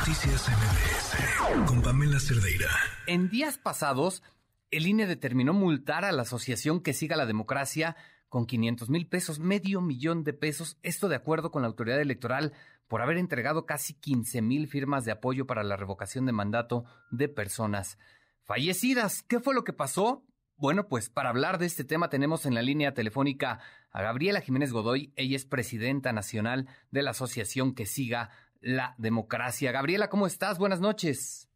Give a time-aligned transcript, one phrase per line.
[0.00, 2.70] Noticias MBS con Pamela Cerdeira.
[3.06, 4.22] En días pasados,
[4.70, 7.96] el INE determinó multar a la asociación que siga la democracia
[8.30, 12.54] con 500 mil pesos, medio millón de pesos, esto de acuerdo con la autoridad electoral
[12.88, 17.28] por haber entregado casi 15 mil firmas de apoyo para la revocación de mandato de
[17.28, 17.98] personas
[18.44, 19.22] fallecidas.
[19.22, 20.24] ¿Qué fue lo que pasó?
[20.56, 23.60] Bueno, pues para hablar de este tema tenemos en la línea telefónica
[23.90, 25.12] a Gabriela Jiménez Godoy.
[25.16, 28.30] Ella es presidenta nacional de la asociación que siga
[28.60, 29.72] la democracia.
[29.72, 30.58] Gabriela, ¿cómo estás?
[30.58, 31.48] Buenas noches.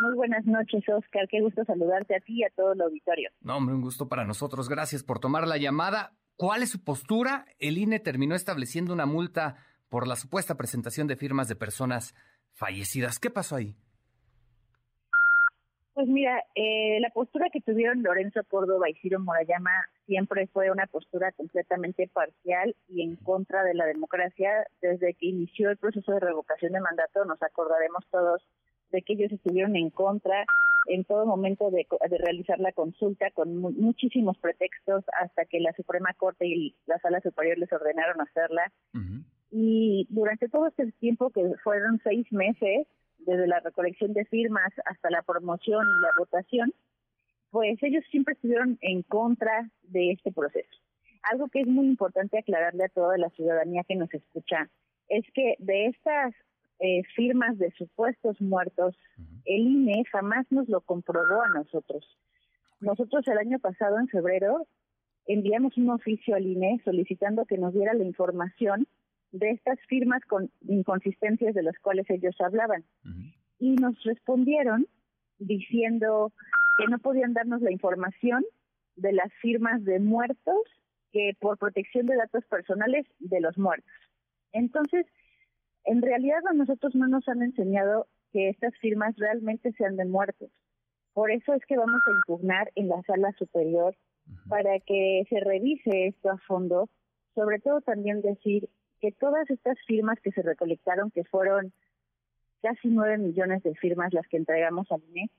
[0.00, 1.28] Muy buenas noches, Oscar.
[1.28, 3.30] Qué gusto saludarte a ti y a todo el auditorio.
[3.40, 4.68] No, hombre, un gusto para nosotros.
[4.68, 6.16] Gracias por tomar la llamada.
[6.36, 7.46] ¿Cuál es su postura?
[7.58, 9.56] El INE terminó estableciendo una multa
[9.88, 12.14] por la supuesta presentación de firmas de personas
[12.52, 13.20] fallecidas.
[13.20, 13.76] ¿Qué pasó ahí?
[15.94, 19.70] Pues mira, eh, la postura que tuvieron Lorenzo Córdoba y Ciro Morayama
[20.06, 24.66] siempre fue una postura completamente parcial y en contra de la democracia.
[24.82, 28.42] Desde que inició el proceso de revocación de mandato, nos acordaremos todos
[28.90, 30.44] de que ellos estuvieron en contra
[30.86, 31.86] en todo momento de,
[32.18, 37.56] realizar la consulta con muchísimos pretextos hasta que la Suprema Corte y la Sala Superior
[37.58, 38.72] les ordenaron hacerla.
[39.50, 42.86] Y durante todo este tiempo, que fueron seis meses,
[43.26, 46.72] desde la recolección de firmas hasta la promoción y la votación,
[47.50, 50.76] pues ellos siempre estuvieron en contra de este proceso.
[51.22, 54.68] Algo que es muy importante aclararle a toda la ciudadanía que nos escucha
[55.08, 56.34] es que de estas
[56.80, 58.96] eh, firmas de supuestos muertos,
[59.44, 62.04] el INE jamás nos lo comprobó a nosotros.
[62.80, 64.66] Nosotros el año pasado, en febrero,
[65.26, 68.86] enviamos un oficio al INE solicitando que nos diera la información
[69.34, 72.84] de estas firmas con inconsistencias de las cuales ellos hablaban.
[73.58, 74.86] Y nos respondieron
[75.38, 76.32] diciendo
[76.78, 78.44] que no podían darnos la información
[78.94, 80.60] de las firmas de muertos
[81.10, 83.92] que por protección de datos personales de los muertos.
[84.52, 85.04] Entonces,
[85.84, 90.50] en realidad a nosotros no nos han enseñado que estas firmas realmente sean de muertos.
[91.12, 93.96] Por eso es que vamos a impugnar en la sala superior
[94.48, 96.88] para que se revise esto a fondo,
[97.34, 98.68] sobre todo también decir
[99.00, 101.72] que todas estas firmas que se recolectaron, que fueron
[102.62, 105.30] casi nueve millones de firmas las que entregamos al INE,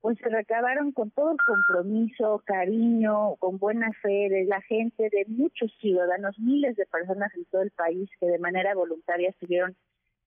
[0.00, 5.26] pues se recabaron con todo el compromiso, cariño, con buena fe de la gente, de
[5.28, 9.76] muchos ciudadanos, miles de personas en todo el país que de manera voluntaria estuvieron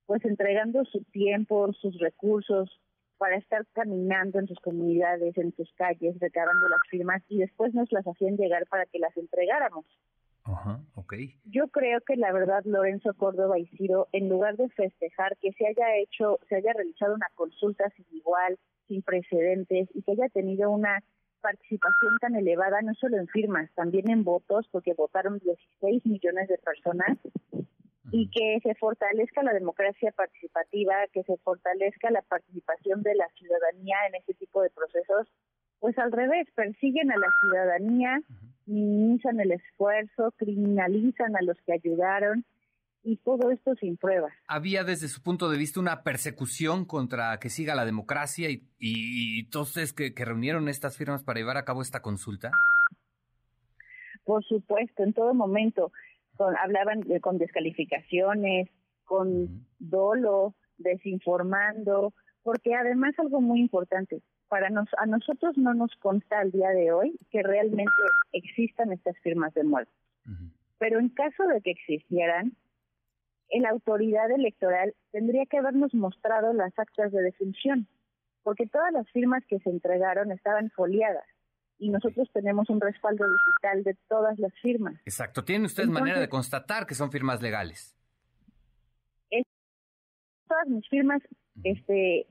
[0.05, 2.69] pues entregando su tiempo, sus recursos
[3.17, 7.91] para estar caminando en sus comunidades, en sus calles, recabando las firmas y después nos
[7.91, 9.85] las hacían llegar para que las entregáramos.
[10.45, 11.35] Ajá, okay.
[11.45, 15.67] Yo creo que la verdad Lorenzo Córdoba y Ciro, en lugar de festejar que se
[15.67, 20.69] haya hecho, se haya realizado una consulta sin igual, sin precedentes y que haya tenido
[20.69, 21.01] una
[21.41, 26.57] participación tan elevada, no solo en firmas, también en votos, porque votaron 16 millones de
[26.57, 27.17] personas,
[28.11, 33.97] y que se fortalezca la democracia participativa, que se fortalezca la participación de la ciudadanía
[34.07, 35.27] en este tipo de procesos,
[35.79, 38.21] pues al revés, persiguen a la ciudadanía,
[38.65, 42.45] minimizan el esfuerzo, criminalizan a los que ayudaron
[43.03, 44.33] y todo esto sin pruebas.
[44.47, 49.49] ¿Había desde su punto de vista una persecución contra que siga la democracia y, y,
[49.49, 52.51] todos que, que, reunieron estas firmas para llevar a cabo esta consulta?
[54.23, 55.91] Por supuesto, en todo momento.
[56.35, 58.69] Con, hablaban con descalificaciones,
[59.03, 64.21] con dolo, desinformando, porque además algo muy importante,
[64.53, 67.91] para nos, a nosotros no nos consta al día de hoy que realmente
[68.33, 69.91] existan estas firmas de muerte.
[70.77, 72.55] Pero en caso de que existieran,
[73.49, 77.87] la autoridad electoral tendría que habernos mostrado las actas de defunción,
[78.43, 81.25] porque todas las firmas que se entregaron estaban foliadas
[81.79, 85.01] y nosotros tenemos un respaldo digital de todas las firmas.
[85.03, 85.43] Exacto.
[85.43, 87.97] ¿Tienen ustedes manera de constatar que son firmas legales?
[90.47, 91.23] todas mis firmas
[91.63, 92.27] este,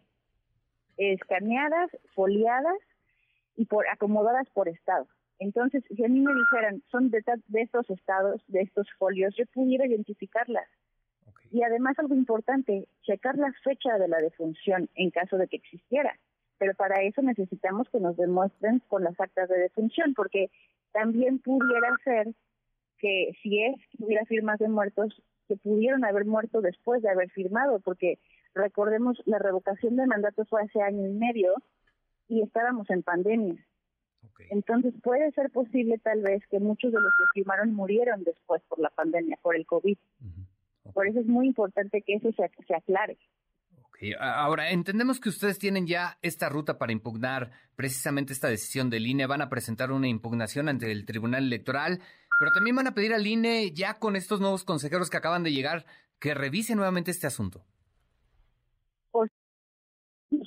[0.97, 2.79] escaneadas, foliadas
[3.57, 5.07] y por acomodadas por estado.
[5.39, 9.45] Entonces, si a mí me dijeran, son de, de estos estados, de estos folios, yo
[9.47, 10.69] pudiera identificarlas.
[11.51, 16.19] Y además algo importante, checar la fecha de la defunción en caso de que existiera.
[16.59, 20.51] Pero para eso necesitamos que nos demuestren con las actas de defunción, porque
[20.93, 22.29] también pudiera ser
[22.99, 27.31] que si es que hubiera firmas de muertos, se pudieron haber muerto después de haber
[27.31, 28.19] firmado, porque
[28.55, 31.55] Recordemos, la revocación de mandato fue hace año y medio
[32.29, 33.65] y estábamos en pandemia.
[34.51, 38.79] Entonces puede ser posible tal vez que muchos de los que firmaron murieron después por
[38.79, 39.97] la pandemia, por el COVID.
[40.93, 43.19] Por eso es muy importante que eso se, se aclare.
[44.19, 49.27] Ahora, entendemos que ustedes tienen ya esta ruta para impugnar precisamente esta decisión del INE.
[49.27, 52.01] Van a presentar una impugnación ante el Tribunal Electoral,
[52.41, 55.53] pero también van a pedir al INE, ya con estos nuevos consejeros que acaban de
[55.53, 55.87] llegar,
[56.19, 57.65] que revise nuevamente este asunto.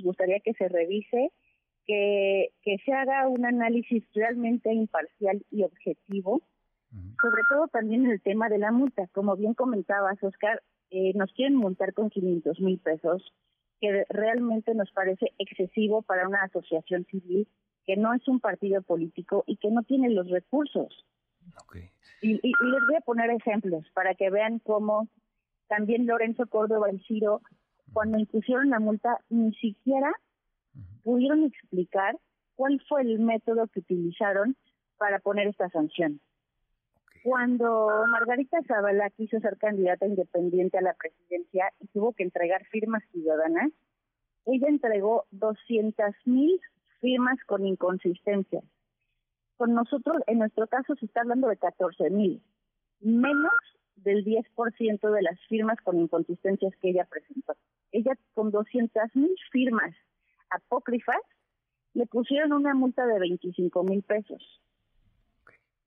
[0.06, 1.32] Gustaría que se revise,
[1.86, 6.42] que, que se haga un análisis realmente imparcial y objetivo,
[7.22, 9.08] sobre todo también el tema de la multa.
[9.12, 13.34] Como bien comentabas, Oscar, eh, nos quieren multar con 500 mil pesos,
[13.82, 17.48] que realmente nos parece excesivo para una asociación civil
[17.86, 21.06] que no es un partido político y que no tiene los recursos.
[22.22, 25.08] Y, y, les voy a poner ejemplos para que vean cómo
[25.68, 27.42] también Lorenzo Córdoba y Ciro,
[27.94, 30.12] cuando impusieron la multa, ni siquiera
[31.04, 32.18] pudieron explicar
[32.56, 34.56] cuál fue el método que utilizaron
[34.98, 36.20] para poner esta sanción.
[37.24, 43.04] Cuando Margarita Zavala quiso ser candidata independiente a la presidencia y tuvo que entregar firmas
[43.12, 43.72] ciudadanas,
[44.46, 46.60] ella entregó 200 mil
[47.02, 48.64] firmas con inconsistencias.
[49.58, 52.44] Con nosotros, en nuestro caso, se está hablando de 14 mil,
[53.00, 53.54] menos
[54.06, 57.56] del 10% de las firmas con inconsistencias que ella presentó.
[57.92, 59.94] Ella, con 200 mil firmas
[60.50, 61.20] apócrifas,
[61.94, 64.42] le pusieron una multa de 25 mil pesos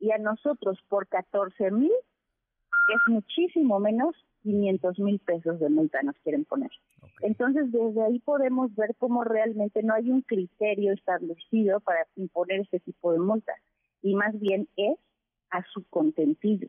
[0.01, 1.93] y a nosotros por 14 mil,
[2.71, 6.71] que es muchísimo menos, 500 mil pesos de multa nos quieren poner.
[7.23, 12.81] Entonces, desde ahí podemos ver cómo realmente no hay un criterio establecido para imponer este
[12.81, 13.59] tipo de multas,
[14.03, 14.97] y más bien es
[15.51, 16.69] a su contentillo.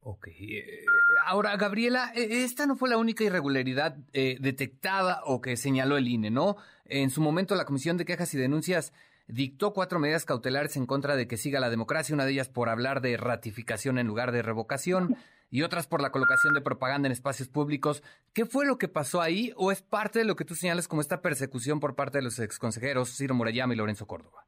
[0.00, 0.28] Ok.
[0.28, 0.84] Eh,
[1.26, 6.08] ahora, Gabriela, e, esta no fue la única irregularidad eh, detectada o que señaló el
[6.08, 6.56] INE, ¿no?
[6.84, 8.92] En su momento, la Comisión de Quejas y Denuncias
[9.26, 12.68] dictó cuatro medidas cautelares en contra de que siga la democracia, una de ellas por
[12.68, 15.16] hablar de ratificación en lugar de revocación
[15.50, 18.02] y otras por la colocación de propaganda en espacios públicos.
[18.32, 21.00] ¿Qué fue lo que pasó ahí o es parte de lo que tú señalas como
[21.00, 24.44] esta persecución por parte de los exconsejeros Ciro Murayama y Lorenzo Córdoba?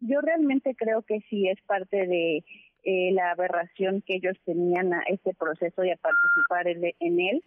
[0.00, 2.44] Yo realmente creo que sí es parte de
[2.84, 7.44] eh, la aberración que ellos tenían a este proceso y a participar en, él,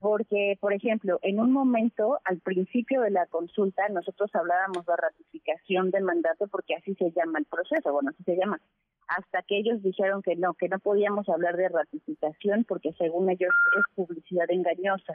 [0.00, 5.90] porque, por ejemplo, en un momento, al principio de la consulta, nosotros hablábamos de ratificación
[5.90, 8.60] del mandato porque así se llama el proceso, bueno, así se llama,
[9.08, 13.50] hasta que ellos dijeron que no, que no podíamos hablar de ratificación porque según ellos
[13.76, 15.14] es publicidad engañosa.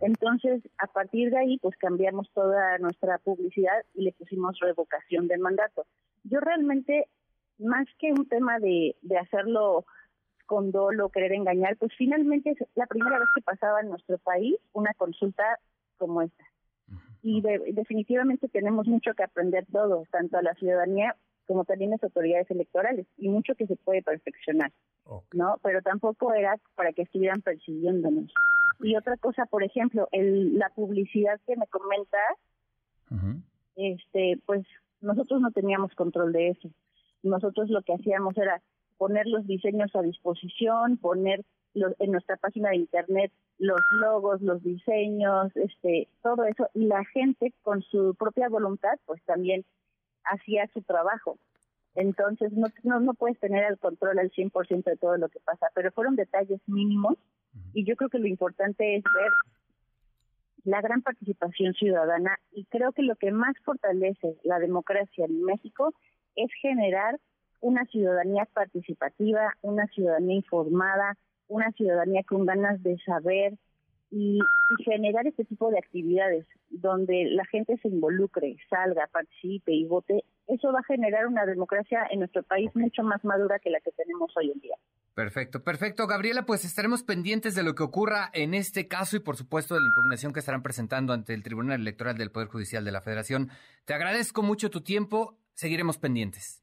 [0.00, 5.40] Entonces, a partir de ahí, pues cambiamos toda nuestra publicidad y le pusimos revocación del
[5.40, 5.84] mandato.
[6.24, 7.08] Yo realmente
[7.58, 9.84] más que un tema de, de hacerlo
[10.46, 14.56] con dolo, querer engañar, pues finalmente es la primera vez que pasaba en nuestro país
[14.72, 15.58] una consulta
[15.96, 16.44] como esta.
[17.22, 17.40] Y
[17.72, 21.16] definitivamente tenemos mucho que aprender todos, tanto a la ciudadanía
[21.46, 24.72] como también las autoridades electorales, y mucho que se puede perfeccionar,
[25.32, 25.58] ¿no?
[25.62, 28.32] Pero tampoco era para que estuvieran persiguiéndonos.
[28.80, 32.20] Y otra cosa, por ejemplo, el, la publicidad que me comentas,
[33.76, 34.66] este, pues
[35.00, 36.70] nosotros no teníamos control de eso
[37.22, 38.62] nosotros lo que hacíamos era
[38.98, 45.56] poner los diseños a disposición, poner en nuestra página de internet los logos, los diseños,
[45.56, 49.64] este, todo eso, y la gente con su propia voluntad, pues también
[50.24, 51.38] hacía su trabajo.
[51.94, 55.68] Entonces, no, no, no puedes tener el control al 100% de todo lo que pasa,
[55.74, 57.16] pero fueron detalles mínimos.
[57.74, 59.30] Y yo creo que lo importante es ver
[60.64, 62.38] la gran participación ciudadana.
[62.52, 65.92] Y creo que lo que más fortalece la democracia en México
[66.36, 67.18] es generar
[67.60, 71.16] una ciudadanía participativa, una ciudadanía informada,
[71.48, 73.54] una ciudadanía con ganas de saber
[74.10, 74.40] y,
[74.84, 80.24] generar este tipo de actividades donde la gente se involucre, salga, participe y vote.
[80.46, 83.90] Eso va a generar una democracia en nuestro país mucho más madura que la que
[83.92, 84.76] tenemos hoy en día.
[85.14, 86.06] Perfecto, perfecto.
[86.06, 89.82] Gabriela, pues estaremos pendientes de lo que ocurra en este caso y por supuesto de
[89.82, 93.50] la impugnación que estarán presentando ante el Tribunal Electoral del Poder Judicial de la Federación.
[93.84, 96.62] Te agradezco mucho tu tiempo seguiremos pendientes.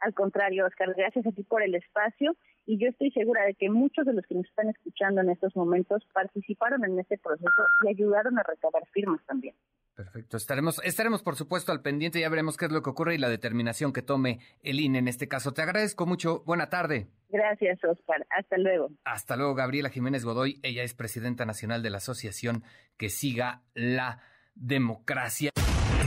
[0.00, 3.70] Al contrario, Oscar, gracias a ti por el espacio y yo estoy segura de que
[3.70, 7.50] muchos de los que nos están escuchando en estos momentos participaron en este proceso
[7.84, 9.54] y ayudaron a recabar firmas también.
[9.94, 13.18] Perfecto, estaremos, estaremos por supuesto al pendiente, ya veremos qué es lo que ocurre y
[13.18, 15.52] la determinación que tome el INE en este caso.
[15.52, 17.08] Te agradezco mucho, buena tarde.
[17.30, 18.90] Gracias, Oscar, hasta luego.
[19.04, 22.62] Hasta luego, Gabriela Jiménez Godoy, ella es presidenta nacional de la asociación
[22.96, 24.20] Que Siga la
[24.54, 25.50] Democracia.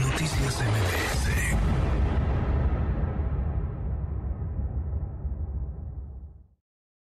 [0.00, 1.61] Noticias MBS